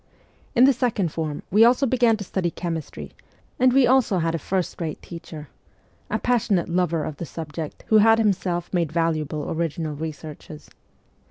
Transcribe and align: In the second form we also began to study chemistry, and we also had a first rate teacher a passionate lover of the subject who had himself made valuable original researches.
In 0.55 0.63
the 0.63 0.73
second 0.73 1.11
form 1.11 1.43
we 1.51 1.63
also 1.63 1.85
began 1.85 2.17
to 2.17 2.23
study 2.23 2.49
chemistry, 2.49 3.11
and 3.59 3.71
we 3.71 3.85
also 3.85 4.17
had 4.17 4.33
a 4.33 4.39
first 4.39 4.81
rate 4.81 4.99
teacher 4.99 5.49
a 6.09 6.17
passionate 6.17 6.69
lover 6.69 7.03
of 7.03 7.17
the 7.17 7.25
subject 7.27 7.83
who 7.89 7.99
had 7.99 8.17
himself 8.17 8.73
made 8.73 8.91
valuable 8.91 9.47
original 9.51 9.93
researches. 9.95 10.71